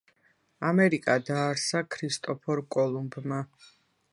ამერიკა 0.69 1.17
დაარსა 1.27 1.81
ქრისტოფორ 1.97 2.63
კოლუმბმა. 2.77 3.43